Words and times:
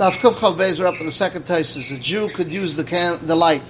Daf 0.00 0.12
Kuf 0.12 0.32
Chav 0.36 0.78
we're 0.78 0.86
up 0.86 0.94
to 0.94 1.04
the 1.04 1.12
second 1.12 1.42
thesis. 1.42 1.90
A 1.90 1.98
Jew 1.98 2.30
could 2.30 2.50
use 2.50 2.74
the 2.74 2.84
can, 2.84 3.18
the 3.26 3.36
light. 3.36 3.60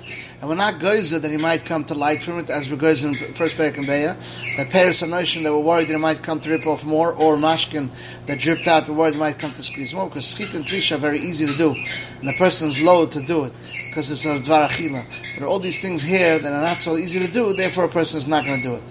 And 0.41 0.49
we're 0.49 0.55
not 0.55 0.79
geyser 0.79 1.19
that 1.19 1.29
he 1.29 1.37
might 1.37 1.65
come 1.65 1.83
to 1.87 1.95
light 1.95 2.23
from 2.23 2.39
it, 2.39 2.49
as 2.49 2.71
we're 2.71 2.77
geyser 2.77 3.09
in 3.09 3.15
first 3.15 3.57
Perik 3.57 3.79
and 3.79 3.85
Beya. 3.85 4.17
That 4.57 4.71
Paris 4.71 5.03
and 5.03 5.11
Notion, 5.11 5.43
they 5.43 5.51
were 5.51 5.59
worried 5.59 5.89
that 5.89 5.95
he 5.95 5.99
might 5.99 6.23
come 6.23 6.39
to 6.39 6.49
rip 6.49 6.69
off 6.69 6.85
more, 6.85 7.15
or 7.15 7.37
Mashkin 7.37 7.91
that 8.27 8.39
dripped 8.39 8.69
out, 8.69 8.87
were 8.89 8.95
worried 8.95 9.15
he 9.15 9.19
might 9.19 9.41
come 9.41 9.53
to 9.55 9.63
squeeze 9.65 9.93
more, 9.93 10.09
because 10.09 10.25
Schit 10.25 10.55
and 10.55 10.65
Trisha 10.65 10.95
are 10.95 10.99
very 10.99 11.19
easy 11.19 11.47
to 11.47 11.57
do. 11.57 11.75
And 12.21 12.29
the 12.29 12.35
person's 12.39 12.81
low 12.81 13.07
to 13.07 13.21
do 13.21 13.47
it, 13.47 13.53
because 13.89 14.09
it's 14.09 14.25
a 14.25 14.39
Dvar 14.39 14.69
Achila. 14.69 15.05
But 15.37 15.49
all 15.49 15.59
these 15.59 15.83
things 15.83 16.01
here 16.01 16.39
that 16.39 16.53
are 16.53 16.63
not 16.63 16.79
so 16.79 16.97
easy 16.97 17.19
to 17.19 17.27
do, 17.27 17.53
therefore 17.55 17.87
a 17.87 17.89
person 17.89 18.19
is 18.19 18.29
not 18.29 18.45
going 18.45 18.63
to 18.63 18.69
do 18.69 18.75
it. 18.77 18.85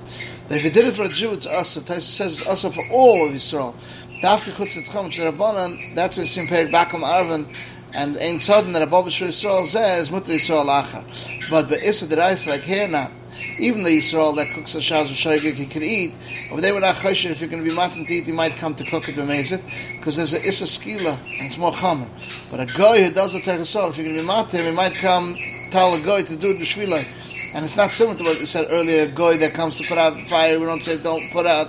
But 0.50 0.58
if 0.58 0.64
he 0.64 0.72
did 0.72 0.88
it 0.88 0.96
for 0.96 1.04
a 1.04 1.10
Jew, 1.10 1.32
it's 1.32 1.48
Asa. 1.48 1.80
Taisa 1.80 2.02
says 2.02 2.42
it's 2.42 2.50
Asa 2.50 2.72
for 2.72 2.84
all 2.92 3.28
of 3.28 3.34
Yisrael. 3.34 3.76
Dafke 4.22 4.52
chutz 4.52 4.76
etchom 4.76 5.10
sherabanan, 5.10 5.96
that's 5.96 6.18
where 6.18 6.26
Sim 6.26 6.46
Perik 6.48 6.70
Bakum 6.70 7.04
Arvin, 7.04 7.46
and 7.94 8.18
Ein 8.18 8.36
Tzadin 8.40 8.74
that 8.74 8.82
above 8.82 9.06
Yisrael 9.06 9.30
Yisrael 9.30 9.64
zeh 9.64 9.98
is 9.98 10.10
Yisrael 10.10 10.66
achar. 10.66 11.50
But 11.50 11.70
Be'isa 11.70 12.06
Derais, 12.06 12.46
like 12.46 12.60
here 12.60 12.90
not, 12.90 13.12
even 13.58 13.84
the 13.84 13.98
Yisrael 13.98 14.36
that 14.36 14.54
cooks 14.54 14.76
a 14.76 14.80
Shaz 14.80 15.08
V'shoigig, 15.08 15.54
he 15.54 15.66
could 15.66 15.84
eat, 15.84 16.14
over 16.52 16.60
there 16.60 16.74
we're 16.74 16.82
not 16.82 16.98
chosher, 16.98 17.30
if 17.30 17.40
you're 17.40 17.50
going 17.50 17.64
to 17.64 17.70
be 17.70 17.74
matan 17.74 18.06
to 18.06 18.14
eat, 18.14 18.26
he 18.26 18.34
might 18.34 18.58
come 18.58 18.76
to 18.76 18.84
cook 18.84 19.08
it 19.08 19.16
b'mezit, 19.16 19.64
because 19.98 20.18
there's 20.18 20.34
a 20.34 20.46
Issa 20.46 20.66
Skila, 20.66 21.18
and 21.40 21.48
it's 21.48 21.58
more 21.58 21.72
chamer. 21.72 22.10
But 22.52 22.60
a 22.60 22.66
guy 22.66 23.02
who 23.02 23.12
does 23.14 23.36
a 23.36 23.40
Tech 23.40 23.62
if 23.62 23.74
you're 23.74 23.90
going 23.90 24.18
to 24.18 24.22
be 24.22 24.28
matin, 24.28 24.66
he 24.66 24.72
might 24.72 24.96
come 24.96 25.38
tell 25.72 25.94
a 25.94 26.00
guy 26.02 26.24
to 26.24 26.36
do 26.36 26.50
it 26.50 26.58
b'shvilai. 26.58 27.08
And 27.54 27.64
it's 27.64 27.78
not 27.78 27.92
similar 27.92 28.18
to 28.18 28.24
what 28.26 28.38
we 28.38 28.46
said 28.46 28.68
earlier, 28.70 29.04
a 29.04 29.08
guy 29.08 29.38
that 29.38 29.54
comes 29.54 29.78
to 29.78 29.88
put 29.88 29.98
out 29.98 30.20
fire, 30.28 30.60
we 30.60 30.66
don't 30.66 30.84
say 30.84 31.02
don't 31.02 31.32
put 31.32 31.46
out, 31.46 31.68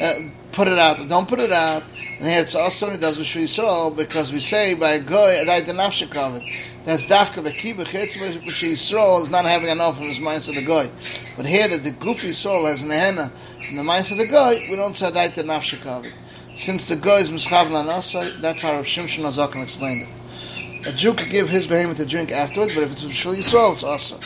uh, 0.00 0.14
put 0.52 0.68
it 0.68 0.78
out, 0.78 1.08
don't 1.08 1.28
put 1.28 1.40
it 1.40 1.52
out. 1.52 1.82
And 2.18 2.28
here 2.28 2.40
it's 2.40 2.54
also 2.54 2.90
he 2.90 2.98
does 2.98 3.18
with 3.18 3.26
Yisrael 3.28 3.96
because 3.96 4.32
we 4.32 4.40
say 4.40 4.74
by 4.74 4.98
goy 4.98 5.36
adai 5.36 5.64
the 5.66 5.72
nafshikavet. 5.72 6.84
That's 6.84 7.06
dafka 7.06 7.42
bekiba 7.42 7.86
chitz 7.86 8.16
which 8.16 8.62
Yisrael 8.62 9.22
is 9.22 9.30
not 9.30 9.44
having 9.44 9.68
enough 9.68 9.98
of 9.98 10.04
his 10.04 10.20
mind 10.20 10.48
of 10.48 10.54
the 10.54 10.64
goy. 10.64 10.90
But 11.36 11.46
here 11.46 11.68
that 11.68 11.82
the 11.82 11.92
goofy 11.92 12.32
soul 12.32 12.66
has 12.66 12.82
nehena 12.82 13.30
from 13.66 13.76
the 13.76 13.84
mind 13.84 14.10
of 14.10 14.18
the 14.18 14.26
goy, 14.26 14.66
we 14.70 14.76
don't 14.76 14.96
say 14.96 15.10
adai 15.10 15.34
the 15.34 15.42
nafshikavet. 15.42 16.12
Since 16.56 16.88
the 16.88 16.96
goy 16.96 17.18
is 17.18 17.30
mischav 17.30 17.68
lanasa, 17.68 18.40
that's 18.40 18.62
how 18.62 18.72
Rav 18.72 18.84
Shimshon 18.84 19.24
Azakan 19.24 19.62
explained 19.62 20.02
it. 20.02 20.86
A 20.86 20.92
Jew 20.92 21.14
could 21.14 21.30
give 21.30 21.48
his 21.48 21.66
behemoth 21.66 21.98
to 21.98 22.06
drink 22.06 22.32
afterwards, 22.32 22.74
but 22.74 22.82
if 22.82 22.92
it's 22.92 23.02
Shul 23.12 23.34
Yisrael, 23.34 23.72
it's 23.74 23.82
also. 23.82 24.18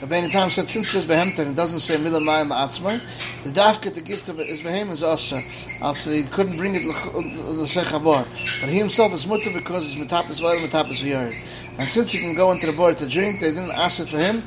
Rabbeinu 0.00 0.30
Tam 0.30 0.50
said, 0.50 0.68
since 0.68 0.88
it 0.88 0.90
says 0.90 1.04
behemten, 1.04 1.50
it 1.50 1.56
doesn't 1.56 1.80
say 1.80 1.96
milah 1.96 2.22
mayim 2.22 2.50
atzmai, 2.50 3.00
the 3.42 3.50
dafka 3.50 3.92
to 3.92 4.00
give 4.00 4.24
to 4.26 4.32
his 4.32 4.60
behem 4.60 4.90
is 4.90 5.02
also. 5.02 5.40
Also, 5.82 6.12
he 6.12 6.22
couldn't 6.22 6.56
bring 6.56 6.76
it 6.76 6.84
l'shechabar. 6.84 8.24
But 8.60 8.70
he 8.70 8.78
himself 8.78 9.12
is 9.12 9.26
mutter 9.26 9.50
because 9.52 9.86
it's 9.86 9.96
metapis 9.96 10.40
vayim, 10.40 10.66
metapis 10.66 11.02
v'yard. 11.02 11.34
And 11.78 11.88
since 11.88 12.12
he 12.12 12.20
can 12.20 12.34
go 12.34 12.52
into 12.52 12.66
the 12.66 12.72
bar 12.72 12.94
to 12.94 13.08
drink, 13.08 13.40
they 13.40 13.50
didn't 13.50 13.72
ask 13.72 13.98
it 13.98 14.08
for 14.08 14.18
him 14.18 14.44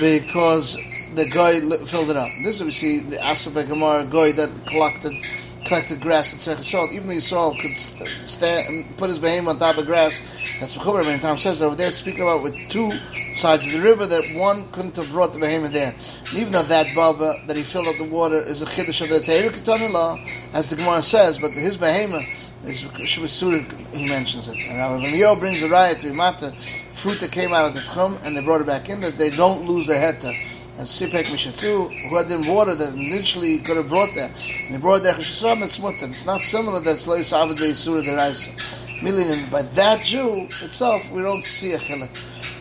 because 0.00 0.78
the 1.14 1.28
guy 1.30 1.60
filled 1.86 2.10
it 2.10 2.16
up. 2.16 2.28
This 2.44 2.56
is 2.56 2.62
we 2.62 2.70
see 2.70 2.98
the 2.98 3.22
Asa 3.22 3.50
Gemara 3.50 4.04
guy 4.04 4.32
that 4.32 4.50
collected 4.66 5.12
collected 5.66 6.00
grass 6.00 6.32
at 6.32 6.40
Tzerich 6.40 6.60
Yisrael. 6.60 6.92
Even 6.92 7.08
the 7.08 7.16
Yisrael 7.16 7.58
could 7.60 7.76
stand 8.30 8.68
and 8.68 8.96
put 8.96 9.08
his 9.08 9.18
behem 9.18 9.48
on 9.48 9.58
top 9.58 9.76
of 9.76 9.86
grass. 9.86 10.20
That's 10.60 10.76
what 10.76 10.86
Mechuber 10.86 11.20
Tom 11.20 11.38
says 11.38 11.58
that 11.58 11.66
over 11.66 11.74
there. 11.74 11.88
It's 11.88 11.98
speaking 11.98 12.22
about 12.22 12.42
with 12.42 12.56
two 12.68 12.90
sides 13.34 13.66
of 13.66 13.72
the 13.72 13.80
river 13.80 14.06
that 14.06 14.22
one 14.36 14.70
couldn't 14.72 14.96
have 14.96 15.10
brought 15.10 15.32
the 15.32 15.40
behemoth 15.40 15.72
there. 15.72 15.94
And 16.30 16.38
even 16.38 16.52
though 16.52 16.62
that 16.62 16.86
baba 16.94 17.34
that 17.46 17.56
he 17.56 17.62
filled 17.62 17.88
up 17.88 17.96
the 17.96 18.04
water 18.04 18.38
is 18.38 18.62
a 18.62 18.66
chiddush 18.66 19.02
of 19.02 19.08
the 19.08 19.20
Teir 19.20 19.50
Ketanillah, 19.50 20.54
as 20.54 20.70
the 20.70 20.76
Gemara 20.76 21.02
says, 21.02 21.38
but 21.38 21.50
his 21.52 21.76
behemoth 21.76 22.24
is 22.64 22.82
Shabbat 22.82 23.94
he 23.94 24.08
mentions 24.08 24.48
it. 24.48 24.56
And 24.56 24.78
Rabbi 24.78 25.12
Leo 25.12 25.36
brings 25.36 25.62
a 25.62 25.68
riot 25.68 26.00
to 26.00 26.12
matter 26.12 26.52
fruit 26.92 27.20
that 27.20 27.30
came 27.30 27.52
out 27.52 27.66
of 27.66 27.74
the 27.74 27.80
Tchum 27.80 28.18
and 28.24 28.36
they 28.36 28.44
brought 28.44 28.60
it 28.60 28.66
back 28.66 28.88
in 28.88 29.00
that 29.00 29.18
they 29.18 29.30
don't 29.30 29.66
lose 29.66 29.86
their 29.86 30.12
heter 30.12 30.32
and 30.78 30.86
Sipek 30.86 31.24
Mishatzu, 31.32 31.90
who 32.08 32.16
had 32.16 32.30
in 32.30 32.46
water 32.46 32.74
that 32.74 32.94
initially 32.94 33.58
could 33.58 33.76
have 33.76 33.88
brought 33.88 34.14
there. 34.14 34.30
And 34.66 34.74
they 34.74 34.78
brought 34.78 35.02
there 35.02 35.14
Cheshram, 35.14 35.62
it's 35.62 35.78
mutter. 35.78 36.06
It's 36.06 36.26
not 36.26 36.42
similar 36.42 36.80
that 36.80 36.96
it's 36.96 37.06
Leis 37.06 37.32
Avad 37.32 37.58
Surah 37.74 38.02
Deraisa. 38.02 39.02
Meaning, 39.02 39.48
by 39.50 39.62
that 39.62 40.02
Jew 40.02 40.46
itself, 40.62 41.10
we 41.10 41.22
don't 41.22 41.44
see 41.44 41.72
a 41.72 41.78
chilek. 41.78 42.10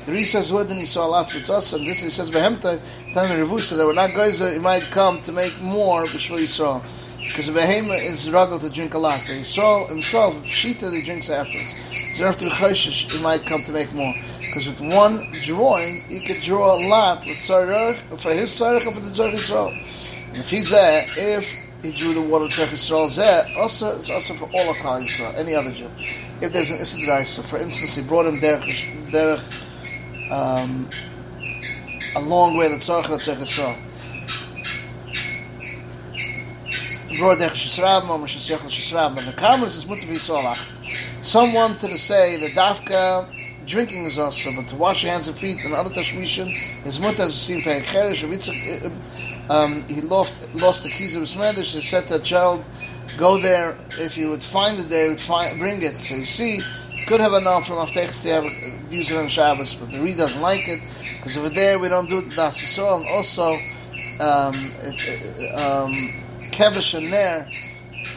The 0.06 0.12
Ri 0.12 0.23
says, 0.23 0.50
who 0.50 0.63
he 0.66 0.85
saw 0.85 1.07
lots 1.07 1.34
with 1.34 1.50
us, 1.50 1.73
and 1.73 1.85
this 1.85 2.00
he 2.00 2.09
says, 2.09 2.29
Behemta, 2.29 2.79
Tan 3.13 3.29
Revusa, 3.39 3.75
that 3.75 3.85
we're 3.85 3.94
not 3.94 4.13
guys 4.13 4.39
that 4.39 4.53
he 4.53 4.59
might 4.59 4.84
come 4.84 5.22
to 5.23 5.31
make 5.31 5.59
more 5.62 6.03
B'Shvil 6.03 6.39
Yisrael. 6.39 7.04
Because 7.28 7.47
the 7.47 7.53
Behema 7.53 7.97
is 8.00 8.30
rugged 8.30 8.62
to 8.62 8.69
drink 8.69 8.94
a 8.94 8.97
lot. 8.97 9.22
But 9.25 9.36
Yisrael 9.36 9.90
himself, 9.90 10.36
Shita, 10.44 10.94
he 10.94 11.03
drinks 11.03 11.30
afterwards. 11.30 11.74
So 12.16 12.25
after 12.25 12.46
Choshish, 12.47 13.12
he 13.12 13.22
might 13.22 13.46
come 13.46 13.63
to 13.63 13.72
make 13.72 13.91
more. 13.94 14.13
Because 14.40 14.68
with 14.68 14.80
one 14.80 15.31
drawing, 15.44 16.02
he 16.03 16.22
could 16.22 16.41
draw 16.41 16.78
a 16.78 16.80
lot 16.88 17.25
with 17.25 17.38
Tzarech, 17.38 17.97
for 18.19 18.31
his 18.31 18.52
Tzarech 18.52 18.86
and 18.86 18.96
for 18.96 19.02
the 19.02 19.09
Tzarech 19.09 19.34
Yisrael. 19.34 20.28
And 20.30 20.38
if 20.38 20.50
he's 20.50 20.69
there, 20.69 21.06
if 21.18 21.53
he 21.84 21.91
drew 21.91 22.13
the 22.13 22.22
water 22.22 22.46
Tzarech 22.46 22.68
Yisrael 22.68 23.13
there, 23.16 23.44
also, 23.59 24.00
it's 24.00 24.09
also 24.09 24.34
for 24.36 24.46
all 24.53 24.69
of 24.69 24.78
Klal 24.78 25.03
Yisrael, 25.03 25.36
any 25.36 25.53
other 25.53 25.72
Jew. 25.72 25.90
If 26.42 26.53
there's 26.53 26.69
an 26.69 27.25
so 27.25 27.42
for 27.42 27.57
instance, 27.57 27.96
he 27.96 28.02
brought 28.02 28.25
him 28.25 28.36
derech 28.36 29.42
um, 30.31 30.90
a 32.16 32.22
long 32.22 32.56
way 32.56 32.69
to 32.69 32.75
Tzarech 32.75 33.03
Tzarech 33.03 33.38
Yisrael. 33.38 33.84
Brought 37.17 37.37
derech 37.37 37.51
Shisrab, 37.51 38.09
or 38.09 38.19
Mishasiyach 38.19 38.59
Shisrab, 38.69 39.15
but 39.15 39.25
the 39.25 39.31
Karmelis 39.31 39.77
is 39.77 39.85
Mutav 39.85 40.07
Yisrael 40.07 41.23
Some 41.23 41.53
wanted 41.53 41.89
to 41.89 41.97
say 41.97 42.37
that 42.37 42.51
Dafka, 42.51 43.27
drinking 43.65 44.05
is 44.05 44.17
also, 44.17 44.51
but 44.55 44.67
to 44.67 44.75
wash 44.75 45.03
your 45.03 45.11
hands 45.11 45.27
and 45.27 45.37
feet 45.37 45.63
and 45.65 45.73
other 45.73 45.89
tashmishin 45.89 46.49
is 46.85 46.99
mutter 46.99 47.23
as 47.23 47.39
seen 47.39 47.61
Perik 47.61 47.83
Cheresh. 47.83 48.23
Um, 49.49 49.83
he 49.87 50.01
lost 50.01 50.33
lost 50.55 50.83
the 50.83 50.89
keys 50.89 51.15
of 51.15 51.21
his 51.21 51.35
medish. 51.35 51.75
He 51.75 51.81
said 51.81 52.07
to 52.07 52.15
a 52.15 52.19
child, 52.19 52.63
"Go 53.17 53.37
there. 53.39 53.77
If 53.91 54.17
you 54.17 54.29
would 54.31 54.43
find 54.43 54.79
it 54.79 54.89
there, 54.89 55.09
would 55.09 55.21
find, 55.21 55.59
bring 55.59 55.83
it." 55.83 56.01
So 56.01 56.15
you 56.15 56.25
see, 56.25 56.61
could 57.07 57.19
have 57.19 57.33
enough 57.33 57.67
from 57.67 57.77
Aftechs 57.77 58.23
to 58.23 58.29
have 58.29 58.45
use 58.91 59.11
it 59.11 59.17
on 59.17 59.27
Shabbos, 59.27 59.75
but 59.75 59.91
the 59.91 59.99
Reed 59.99 60.17
doesn't 60.17 60.41
like 60.41 60.67
it 60.67 60.81
because 61.17 61.37
over 61.37 61.49
there 61.49 61.77
we 61.77 61.89
don't 61.89 62.09
do 62.09 62.19
it 62.19 62.25
Yisrael, 62.25 63.01
and 63.01 63.07
also 63.09 63.55
um, 64.19 64.55
um, 65.53 66.25
Kevish 66.55 66.97
and 66.97 67.11
there, 67.11 67.45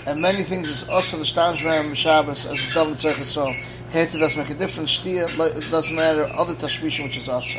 and 0.07 0.23
many 0.23 0.45
things 0.45 0.69
is 0.71 0.89
also 0.89 1.17
the 1.17 1.25
Stamshram 1.25 1.93
Shabbos 1.97 2.47
as 2.47 2.53
it's 2.53 2.73
done 2.73 2.91
in 2.91 2.95
Tzerch 2.95 3.15
Yisrael. 3.15 3.53
Hete 3.91 4.13
does 4.13 4.37
make 4.37 4.49
a 4.51 4.55
difference. 4.55 5.05
It 5.05 5.71
doesn't 5.73 5.97
matter. 5.97 6.23
Other 6.37 6.55
tashmishim, 6.55 7.05
which 7.05 7.17
is 7.17 7.29
also. 7.29 7.59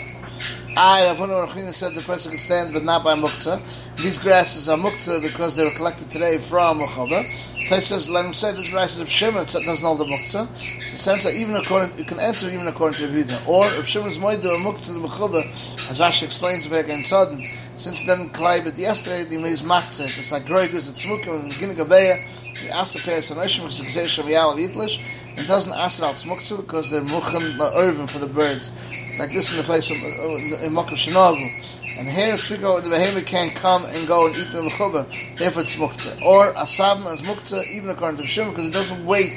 I, 0.77 1.05
Rav 1.07 1.17
Huna 1.49 1.73
said 1.73 1.95
the 1.95 2.01
person 2.03 2.31
can 2.31 2.39
stand, 2.39 2.73
but 2.73 2.83
not 2.83 3.03
by 3.03 3.15
muktzah. 3.15 3.59
These 3.97 4.19
grasses 4.19 4.69
are 4.69 4.77
muktzah 4.77 5.21
because 5.21 5.53
they 5.55 5.65
were 5.65 5.71
collected 5.71 6.09
today 6.11 6.37
from 6.37 6.79
Mechada. 6.79 7.25
Tais 7.67 7.81
says, 7.81 8.07
let 8.09 8.23
him 8.23 8.33
say 8.33 8.53
this 8.53 8.69
grasses 8.69 9.01
of 9.01 9.09
Shimon, 9.09 9.41
it 9.41 9.51
doesn't 9.51 9.85
hold 9.85 9.99
the 9.99 10.05
muktzah. 10.05 10.47
So 10.55 10.95
sense 10.95 11.23
that 11.23 11.33
even 11.33 11.55
according, 11.55 11.97
you 11.97 12.05
can 12.05 12.19
answer 12.21 12.47
even 12.47 12.67
according 12.67 12.99
to 12.99 13.07
Yehuda. 13.07 13.47
Or 13.47 13.65
if 13.65 13.87
Shimon's 13.87 14.17
moide 14.17 14.45
or 14.45 14.57
muktzah 14.59 14.93
the 14.93 15.05
Mechada, 15.05 15.43
as 15.89 15.99
Rashi 15.99 16.23
explains 16.23 16.65
very 16.67 16.83
again 16.83 17.03
sudden, 17.03 17.43
since 17.79 18.05
didn't 18.05 18.29
collide 18.29 18.65
with 18.65 18.77
yesterday, 18.77 19.23
they 19.23 19.37
made 19.37 19.51
his 19.51 19.61
maktzah. 19.61 20.17
It's 20.19 20.31
like 20.31 20.45
Groigers 20.45 20.89
at 20.89 20.95
Smukim 20.95 21.43
and 21.43 21.51
Gina 21.53 21.73
Gabeya. 21.73 22.35
The 22.59 22.99
Peres 22.99 23.31
and 23.31 23.39
Oshim, 23.39 23.61
because 23.61 23.79
it's 23.79 23.95
Gzeir 23.95 24.23
Shaviyal 24.23 24.53
of 24.53 24.59
Yitlish 24.59 24.99
and 25.37 25.47
doesn't 25.47 25.71
ask 25.71 25.99
it 25.99 26.03
out 26.03 26.15
smuksu 26.15 26.57
because 26.57 26.91
they're 26.91 27.01
muchan 27.01 27.57
la'ervim 27.57 28.09
for 28.09 28.19
the 28.19 28.27
birds. 28.27 28.69
Like 29.17 29.31
this 29.31 29.51
in 29.51 29.57
the 29.57 29.63
place 29.63 29.89
of 29.89 29.95
uh, 29.95 30.65
in 30.65 30.73
Makkah 30.73 30.95
Shinagu. 30.95 31.97
And 31.97 32.09
here 32.09 32.33
it's 32.33 32.43
speaking 32.43 32.63
the 32.63 32.89
behemoth 32.89 33.25
can't 33.25 33.55
come 33.55 33.85
and 33.85 34.05
go 34.07 34.27
and 34.27 34.35
eat 34.35 34.51
the 34.51 34.61
mechuber, 34.61 35.05
therefore 35.37 35.61
it's 35.61 35.75
muktzah. 35.75 36.21
Or 36.21 36.51
asabim 36.53 37.13
is 37.13 37.21
muktzah 37.21 37.63
even 37.73 37.89
according 37.89 38.17
to 38.17 38.25
Shimon 38.25 38.51
because 38.51 38.67
it 38.67 38.73
doesn't 38.73 39.05
wait 39.05 39.31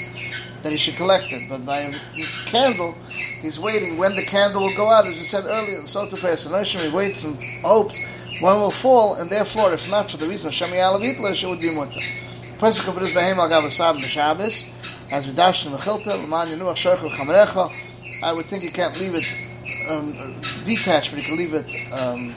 that 0.65 0.73
he 0.73 0.79
should 0.79 0.97
collect 0.97 1.27
it. 1.31 1.49
But 1.49 1.65
by 1.65 1.79
a 1.79 1.95
candle, 2.47 2.97
he's 3.41 3.61
waiting 3.61 3.99
when 3.99 4.17
the 4.17 4.23
candle 4.23 4.63
will 4.63 4.77
go 4.77 4.89
out, 4.89 5.07
as 5.07 5.17
we 5.17 5.25
said 5.25 5.45
earlier, 5.47 5.87
so 5.87 6.09
to 6.09 6.17
person 6.17 6.81
he 6.81 6.89
waits 6.89 7.23
and 7.23 7.41
hopes 7.63 7.99
one 8.43 8.59
will 8.59 8.73
fall, 8.73 9.15
and 9.15 9.31
therefore, 9.31 9.73
if 9.73 9.89
not 9.89 10.11
for 10.11 10.17
the 10.17 10.27
reason 10.27 10.49
of 10.49 10.55
Shemi 10.55 10.75
Alav 10.75 11.03
it 11.05 11.49
would 11.49 11.61
be 11.61 11.71
mutter. 11.71 12.01
Could 12.59 12.95
put 12.95 13.03
his 13.03 13.15
behemoth 13.15 13.51
agav 13.51 13.63
asab 13.63 13.99
b'Shabbos, 13.99 14.69
as 15.13 15.27
we 15.29 15.33
dash 15.33 15.65
in 15.65 15.73
Mechilta, 15.73 16.23
L'man 16.25 16.49
Yenuach 16.49 16.75
Sharchu 16.75 17.09
Chamrecha, 17.11 17.73
I 18.25 18.33
would 18.33 18.47
think 18.47 18.65
you 18.65 18.73
can't 18.73 18.99
leave 18.99 19.15
it 19.15 19.25
um, 19.89 20.41
detached, 20.65 21.11
but 21.11 21.21
you 21.21 21.25
can 21.25 21.37
leave 21.37 21.55
it 21.55 21.67
um, 21.93 22.35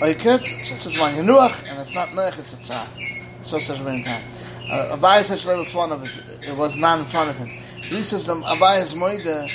Oikert, 0.00 0.44
so 0.64 0.74
it 0.74 0.80
says 0.80 0.96
L'man 0.98 1.14
Yenuach, 1.14 1.70
and 1.70 1.80
it's 1.80 1.94
not 1.94 2.08
Nech, 2.08 2.38
it's 2.38 2.54
a 2.54 2.56
Tzah. 2.56 3.44
So 3.44 3.60
says 3.60 3.78
Rabbein 3.78 4.04
Tam. 4.04 4.22
Uh, 4.70 4.96
Abai 4.96 5.22
says 5.22 5.44
Shlev 5.44 5.60
in 5.60 5.64
front 5.66 5.92
of 5.92 6.02
it, 6.02 6.48
it 6.48 6.56
was 6.56 6.76
not 6.76 6.98
in 6.98 7.04
front 7.04 7.30
of 7.30 7.36
him. 7.36 7.46
He 7.46 8.02
says 8.02 8.26
the 8.26 8.34
Abai 8.34 8.82
is 8.82 8.94
Moida, 8.94 9.48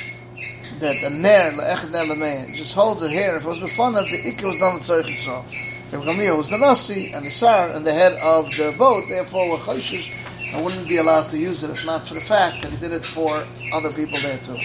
that 0.80 1.04
a 1.04 1.10
Ner, 1.10 1.52
Le'echad 1.52 1.92
Ner 1.92 2.56
just 2.56 2.74
holds 2.74 3.04
it 3.04 3.12
here, 3.12 3.36
if 3.36 3.44
it 3.44 3.48
was 3.48 3.60
before 3.60 3.88
of 3.88 3.94
the 3.94 4.18
Ikke 4.18 4.44
was 4.44 4.60
done 4.60 4.76
with 4.76 4.84
Tzarech 4.84 5.06
Yisrael. 5.06 5.73
Gamliel 6.02 6.38
was 6.38 6.50
the 6.50 6.58
Nasi, 6.58 7.12
and 7.12 7.26
the 7.26 7.30
Sar, 7.30 7.70
and 7.70 7.86
the 7.86 7.94
head 7.94 8.14
of 8.24 8.50
the 8.58 8.74
boat, 8.78 9.04
therefore 9.10 9.52
were 9.52 9.58
Choshish, 9.58 10.12
I 10.54 10.62
wouldn't 10.62 10.88
be 10.88 10.98
allowed 10.98 11.30
to 11.32 11.38
use 11.38 11.64
it 11.64 11.72
if 11.72 11.86
not 11.86 12.08
for 12.08 12.14
the 12.14 12.22
fact 12.22 12.62
that 12.62 12.72
he 12.72 12.78
did 12.78 12.92
it 12.92 13.04
for 13.04 13.44
other 13.74 13.92
people 13.92 14.20
there 14.20 14.38
too. 14.38 14.58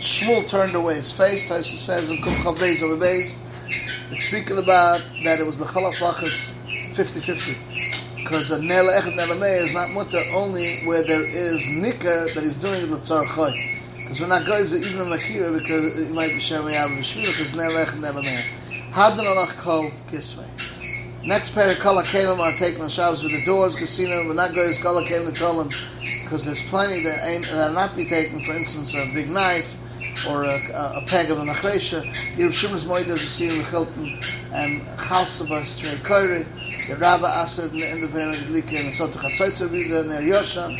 Shmuel 0.00 0.48
turned 0.48 0.74
away 0.74 0.94
his 0.96 1.12
face. 1.12 1.48
Taisa 1.48 1.76
says 1.76 2.10
in 2.10 2.16
Kuf 2.18 2.34
Chav 2.42 2.56
Beis 2.56 2.82
over 2.82 2.96
Beis, 2.96 3.36
it's 4.10 4.24
speaking 4.24 4.58
about 4.58 5.02
that 5.24 5.38
it 5.38 5.46
was 5.46 5.58
the 5.58 5.66
Chalaf 5.66 5.94
Lachas 5.94 6.52
50-50. 6.94 8.16
Because 8.16 8.50
a 8.50 8.58
Nela 8.58 8.98
Echad 8.98 9.14
Nela 9.14 9.58
is 9.60 9.72
not 9.72 9.90
mutter 9.90 10.22
only 10.34 10.80
where 10.84 11.02
there 11.02 11.22
is 11.22 11.64
Nicker 11.68 12.28
that 12.34 12.42
he's 12.42 12.56
doing 12.56 12.90
the 12.90 12.98
Tzar. 12.98 13.22
Because 13.96 14.20
we're 14.20 14.26
not 14.26 14.46
going 14.46 14.66
to 14.66 14.78
even 14.78 15.12
Akira 15.12 15.52
because 15.52 15.96
it 15.96 16.10
might 16.10 16.30
be 16.30 16.40
Shem 16.40 16.64
Yav 16.64 16.88
B'Shvila 16.88 17.26
because 17.26 17.52
Nela 17.52 17.84
Echad 17.84 18.00
Nela 18.00 18.59
Haddan 18.90 19.24
Alach 19.24 19.56
Kol 19.58 19.88
Kisvei. 20.10 20.44
Next 21.24 21.54
pair 21.54 21.70
of 21.70 21.78
Kala 21.78 22.02
Kalim 22.02 22.40
are 22.40 22.58
taken 22.58 22.82
on 22.82 22.88
Shabbos 22.88 23.22
with 23.22 23.30
the 23.30 23.44
doors, 23.44 23.76
casino, 23.76 24.26
we're 24.26 24.34
not 24.34 24.52
going 24.52 24.74
to 24.74 24.82
Kala 24.82 25.04
Kalim 25.04 25.32
to 25.32 26.22
because 26.24 26.44
there's 26.44 26.68
plenty 26.68 27.04
that, 27.04 27.24
ain't, 27.24 27.46
that 27.46 27.72
not 27.72 27.94
be 27.94 28.04
taken, 28.04 28.42
for 28.42 28.52
instance, 28.52 28.92
a 28.94 29.08
big 29.14 29.30
knife, 29.30 29.76
or 30.28 30.42
a, 30.42 30.58
a, 30.72 31.02
a 31.02 31.04
peg 31.06 31.30
of 31.30 31.38
an 31.38 31.46
achresha. 31.46 32.02
Yerub 32.34 32.52
Shimon's 32.52 32.84
Moed 32.84 33.06
as 33.06 33.20
we 33.20 33.26
see 33.28 33.48
in 33.48 33.58
the 33.58 33.64
Chilton, 33.64 34.06
and 34.52 34.82
Chalsaba, 34.98 35.62
Strei 35.62 35.94
Koiri, 35.98 36.44
the 36.88 36.96
Rabba 36.96 37.26
Asad, 37.26 37.72
in 37.72 38.00
the 38.00 38.08
Parent 38.08 38.38
Glika, 38.38 38.80
and 38.80 38.92
Sotu 38.92 39.18
Chatzoitza 39.18 39.68
Vida, 39.68 40.00
and 40.00 40.10
Yosha. 40.28 40.76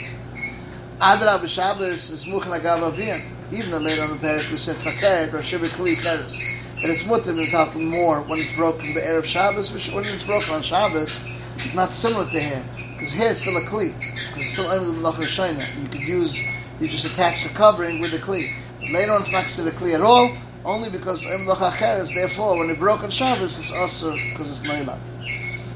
Adra 0.99 1.39
B'Shabbos 1.39 2.11
is 2.11 2.25
Muchan 2.25 2.61
Agav 2.61 2.93
Avian. 2.93 3.23
Even 3.53 3.71
the 3.71 3.79
later 3.79 4.03
on 4.03 4.11
the 4.11 4.17
parak 4.17 4.51
we 4.51 4.59
said 4.59 4.75
Fakir, 4.77 5.31
or 5.33 5.39
Shibi 5.43 5.69
Kli 5.69 5.95
Keres. 5.95 6.60
And 6.83 6.91
it's 6.91 7.07
mutter 7.07 7.35
to 7.35 7.51
talk 7.51 7.75
more 7.75 8.23
when 8.23 8.39
it's 8.39 8.57
broken 8.57 8.95
the 8.95 9.01
Erev 9.01 9.25
Shabbos, 9.25 9.71
when 9.93 10.05
it's 10.05 10.25
broken 10.25 10.55
on 10.55 10.63
Shabbos, 10.63 11.21
it's 11.57 11.75
not 11.75 11.93
similar 11.93 12.25
to 12.31 12.41
here. 12.41 12.65
Because 12.93 13.13
here 13.13 13.31
it's 13.31 13.43
still 13.43 13.57
a 13.57 13.63
Kli. 13.63 13.95
It's 14.37 14.53
still 14.53 14.69
under 14.69 14.87
the 14.87 14.93
Lachar 14.93 15.25
Shaina. 15.25 15.83
You 15.83 15.89
could 15.89 16.03
use, 16.03 16.39
you 16.81 16.89
just 16.89 17.05
attach 17.05 17.43
the 17.43 17.51
covering 17.51 18.01
with 18.01 18.13
the 18.13 18.19
Kli. 18.19 18.51
Later 18.93 19.13
on, 19.13 19.21
it's 19.21 19.33
not 19.33 19.43
considered 19.43 19.75
kli 19.75 19.95
at 19.95 20.01
all, 20.01 20.35
only 20.65 20.89
because 20.89 21.23
emloch 21.23 21.59
acheres. 21.59 22.15
Therefore, 22.15 22.59
when 22.59 22.71
it 22.71 22.79
broke 22.79 23.03
on 23.03 23.11
Shabbos, 23.11 23.59
it's 23.59 23.73
also 23.73 24.13
because 24.13 24.51
it's 24.51 24.69
neilat. 24.69 24.99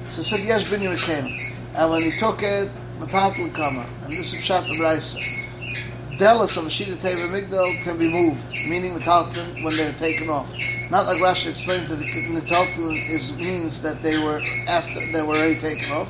So 0.08 0.22
it 0.22 0.24
said 0.24 0.40
yes, 0.40 0.68
bin 0.68 0.80
came, 0.96 1.54
and 1.74 1.90
when 1.90 2.02
he 2.02 2.18
took 2.18 2.42
it, 2.42 2.70
matatul 2.98 3.52
kama, 3.54 3.86
and 4.04 4.12
this 4.12 4.32
is 4.32 4.40
pshat 4.40 4.66
the 4.68 4.78
brayse. 4.78 5.18
Delas 6.18 6.56
of 6.56 6.66
a 6.66 6.70
sheet 6.70 6.88
of 6.88 6.98
teva 6.98 7.28
migdal 7.28 7.82
can 7.84 7.98
be 7.98 8.08
moved, 8.08 8.42
meaning 8.68 8.94
matatul 8.98 9.62
when 9.64 9.76
they're 9.76 9.92
taken 9.94 10.30
off. 10.30 10.48
Not 10.90 11.06
like 11.06 11.18
Rashi 11.20 11.50
explains 11.50 11.88
that 11.88 11.96
the 11.96 12.04
matatul 12.04 12.92
is 13.10 13.36
means 13.36 13.80
that 13.82 14.02
they 14.02 14.22
were 14.22 14.40
after 14.68 15.00
they 15.12 15.22
were 15.22 15.34
already 15.34 15.58
taken 15.58 15.90
off, 15.92 16.08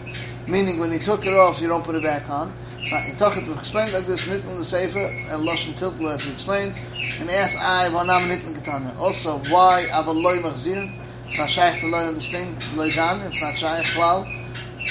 meaning 0.48 0.78
when 0.78 0.90
he 0.90 0.98
took 0.98 1.24
it 1.24 1.34
off, 1.34 1.60
you 1.60 1.68
don't 1.68 1.84
put 1.84 1.94
it 1.94 2.02
back 2.02 2.28
on. 2.28 2.52
He 2.78 3.12
talked 3.12 3.36
to 3.36 3.52
explain 3.58 3.92
like 3.92 4.06
this 4.06 4.26
nitn 4.26 4.58
the 4.58 4.64
sefer 4.64 4.98
and 4.98 5.46
lashon 5.48 5.72
tiltla 5.74 6.16
as 6.16 6.22
he 6.22 6.32
explained, 6.32 6.74
and 7.18 7.30
asked 7.30 7.56
I 7.56 7.88
vanam 7.88 8.28
nitn 8.28 8.54
ketana. 8.54 8.94
Also, 8.98 9.38
why 9.48 9.86
avaloy 9.90 10.42
machzir? 10.42 10.92
It's 11.26 11.38
not 11.38 11.48
shaykh 11.48 11.80
to 11.80 11.86
learn 11.86 12.14
this 12.14 12.30
thing. 12.30 12.56
Loidan, 12.74 13.26
it's 13.26 13.40
not 13.40 13.54
shaykh 13.54 13.86
klal. 13.86 14.26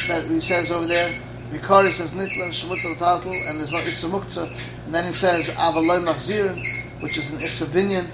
That 0.08 0.26
he 0.26 0.40
says 0.40 0.72
over 0.72 0.88
there. 0.88 1.22
Riccardi 1.52 1.92
says 1.92 2.14
nitla 2.14 2.46
and 2.46 2.54
shemut 2.54 2.84
al 3.00 3.22
and 3.22 3.60
there's 3.60 3.72
no 3.72 3.78
issa 3.80 4.08
muktzah. 4.08 4.50
And 4.86 4.96
then 4.96 5.06
he 5.06 5.14
says 5.14 5.50
avaloy 5.50 6.04
machzir, 6.04 6.56
which 7.00 7.18
is 7.18 7.32
an 7.32 7.44
issa 7.44 7.66
binyan. 7.66 8.08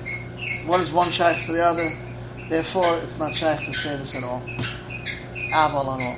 What 0.66 0.82
is 0.82 0.92
one 0.92 1.12
shaykh 1.12 1.46
to 1.46 1.54
the 1.54 1.64
other? 1.64 1.96
Therefore, 2.50 2.98
it's 2.98 3.18
not 3.18 3.36
shaykh 3.36 3.66
to 3.66 3.74
say 3.74 3.98
this 3.98 4.16
at 4.16 4.24
all. 4.24 4.42
Aval 5.52 5.86
on 5.86 6.02
all. 6.02 6.18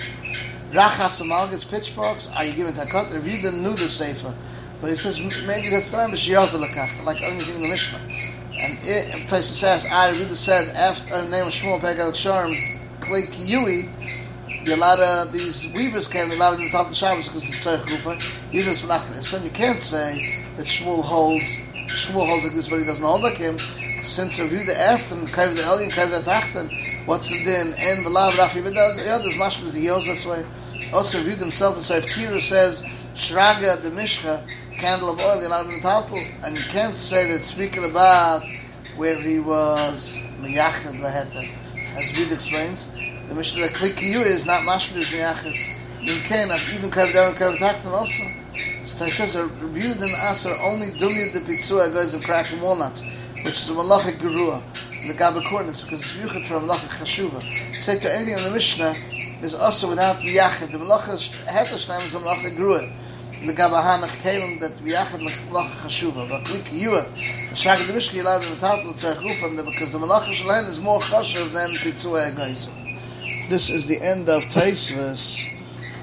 Rachas 0.72 1.22
Amalgas 1.22 1.70
pitchforks, 1.70 2.32
are 2.34 2.46
you 2.46 2.54
giving 2.54 2.74
takot? 2.74 3.14
If 3.14 3.28
you 3.28 3.42
didn't 3.42 3.62
know 3.62 3.74
the 3.74 3.90
Sefer, 3.90 4.34
but 4.80 4.90
he 4.90 4.96
says 4.96 5.20
maybe 5.46 5.70
that's 5.70 5.94
B'shiyot 5.94 6.54
L'kach, 6.54 7.04
like 7.04 7.22
anything 7.22 7.56
in 7.56 7.62
the 7.64 7.68
Mishnah. 7.68 8.00
And 8.00 8.78
it, 8.84 9.28
Taisa 9.28 9.52
says, 9.52 9.86
ah, 9.90 10.06
I 10.06 10.10
really 10.12 10.36
said 10.36 10.74
after 10.76 11.22
the 11.22 11.28
name 11.28 11.48
of 11.48 11.54
Shmuel 11.54 11.80
Pegal 11.80 12.12
Sharm, 12.12 12.54
Klik 13.00 13.34
Yui, 13.38 13.90
the 14.66 14.78
lot 14.78 15.00
of 15.00 15.34
these 15.34 15.72
weavers 15.74 16.08
came, 16.08 16.30
the 16.30 16.36
lot 16.36 16.54
of 16.54 16.60
them 16.60 16.70
talk 16.70 16.88
to 16.88 16.96
Shabbos 16.96 17.28
because 17.28 17.44
it's 17.44 17.66
Tzarech 17.66 18.22
just 18.52 18.88
not 18.88 19.08
this, 19.12 19.34
and 19.34 19.44
you 19.44 19.52
can't 19.52 19.82
say 19.82 20.46
that 20.58 20.66
Shmuel 20.66 21.04
holds 21.04 21.44
Shmuel 21.96 22.28
holds 22.28 22.46
like 22.46 22.54
this, 22.54 22.68
but 22.68 22.80
he 22.80 22.86
doesn't 22.86 23.04
hold 23.04 23.22
like 23.22 23.38
him. 23.38 23.60
Since 24.04 24.40
Revuda 24.40 24.76
asked 24.76 25.12
him, 25.12 25.28
Kaiv 25.28 25.56
the 25.56 25.62
Elyon, 25.62 25.92
Kaiv 25.92 26.10
the 26.10 26.30
Tachten, 26.30 27.06
what's 27.06 27.30
the 27.30 27.44
din? 27.44 27.74
And 27.78 28.06
the 28.06 28.10
of 28.10 28.34
Rafi, 28.34 28.64
but 28.64 28.74
the 28.74 29.10
others, 29.10 29.34
Mashma, 29.34 29.74
he 29.74 29.86
holds 29.88 30.06
this 30.06 30.26
way 30.26 30.46
also 30.94 31.20
reviewed 31.20 31.40
himself 31.40 31.76
and 31.76 31.86
said, 31.86 32.04
Kira 32.04 32.40
says, 32.40 32.82
Shraga 33.16 33.82
the 33.82 33.90
Mishcha, 33.90 34.46
candle 34.74 35.12
of 35.12 35.20
oil, 35.20 35.40
you're 35.40 35.50
not 35.50 35.66
in 35.66 35.72
Armin 35.72 35.82
Talpul. 35.82 36.44
And 36.44 36.58
you 36.58 36.64
can't 36.66 36.98
say 36.98 37.32
that 37.32 37.44
speaking 37.44 37.86
about 37.90 38.44
where 38.96 39.16
he 39.16 39.40
was 39.40 40.16
Miyachid 40.40 41.00
Laheta. 41.00 41.50
As 41.96 42.18
Reed 42.18 42.32
explains, 42.32 42.88
the 43.28 43.36
Mishnah 43.36 43.62
that 43.62 43.74
Klikiyu 43.74 44.26
is 44.26 44.46
not 44.46 44.62
Mashmir 44.62 45.04
Miyachid. 45.04 45.78
You 46.02 46.20
can't, 46.22 46.52
even 46.74 46.90
Kav 46.90 47.14
Down 47.14 47.30
and 47.30 47.38
Kav 47.38 47.56
Tachtan 47.58 47.92
also. 47.92 48.41
Says, 49.10 49.36
reviewed 49.36 49.98
in 49.98 50.10
Aser 50.10 50.56
only 50.62 50.88
Dumya 50.88 51.34
the 51.34 51.40
Pitzua 51.40 51.92
goes 51.92 52.14
of 52.14 52.24
cracking 52.24 52.62
walnuts, 52.62 53.02
which 53.44 53.56
is 53.56 53.70
a 53.70 53.74
Malachic 53.74 54.18
Gerua. 54.18 54.62
The 55.08 55.14
Gabba 55.14 55.42
Kornitz, 55.42 55.84
because 55.84 56.02
it's 56.02 56.14
Yuchat 56.14 56.46
from 56.48 56.68
Malachic 56.68 56.90
Chashuva. 57.00 57.74
Say 57.76 58.00
to 58.00 58.14
anything 58.14 58.38
in 58.38 58.44
the 58.44 58.52
Mishnah, 58.52 58.96
is 59.44 59.56
also 59.56 59.90
without 59.90 60.18
yachid. 60.18 60.72
The 60.72 60.78
malacha 60.78 61.18
hetershleim 61.46 62.06
is 62.06 62.14
a 62.14 62.20
malacha 62.20 62.56
gruah. 62.56 62.92
The 63.46 63.54
gabahanach 63.54 64.10
kelim 64.22 64.60
that 64.60 64.72
yachid 64.78 65.20
malacha 65.50 65.88
chashuva. 65.88 66.30
But 66.30 66.46
klik 66.46 66.66
yua, 66.66 67.06
the 67.16 67.56
shagad 67.56 67.88
the 67.88 67.94
mishki 67.94 68.22
alav 68.22 68.44
in 68.44 68.50
the 68.52 68.68
tatel 68.68 68.94
tzarech 68.94 69.18
rufan 69.18 69.66
because 69.66 69.92
the 69.92 69.98
malacha 69.98 70.32
shleim 70.32 70.68
is 70.70 70.80
more 70.80 71.00
chashuv 71.00 71.52
than 71.52 71.72
pitzua 71.72 72.36
egaizu. 72.36 73.50
This 73.50 73.70
is 73.70 73.88
the 73.88 74.02
end 74.02 74.30
of 74.30 74.44
Taisvus, 74.46 75.40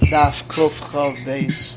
Daf 0.01 0.43
Kuf 0.45 0.81
Chav 0.91 1.17
Beis. 1.25 1.77